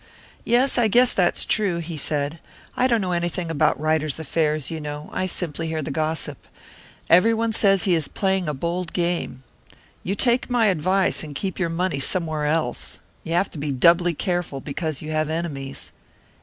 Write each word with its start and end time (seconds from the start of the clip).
"Yes, 0.45 0.79
I 0.79 0.87
guess 0.87 1.13
that's 1.13 1.45
true," 1.45 1.77
he 1.77 1.95
said. 1.95 2.39
"I 2.75 2.87
don't 2.87 3.01
know 3.01 3.11
anything 3.11 3.51
about 3.51 3.79
Ryder's 3.79 4.17
affairs, 4.17 4.71
you 4.71 4.81
know 4.81 5.11
I 5.13 5.27
simply 5.27 5.67
hear 5.67 5.83
the 5.83 5.91
gossip. 5.91 6.39
Everyone 7.07 7.53
says 7.53 7.83
he 7.83 7.93
is 7.93 8.07
playing 8.07 8.49
a 8.49 8.55
bold 8.55 8.93
game. 8.93 9.43
You 10.03 10.15
take 10.15 10.49
my 10.49 10.69
advice, 10.73 11.23
and 11.23 11.35
keep 11.35 11.59
your 11.59 11.69
money 11.69 11.99
somewhere 11.99 12.45
else. 12.45 12.99
You 13.23 13.33
have 13.33 13.51
to 13.51 13.59
be 13.59 13.71
doubly 13.71 14.15
careful 14.15 14.59
because 14.59 15.03
you 15.03 15.11
have 15.11 15.29
enemies." 15.29 15.91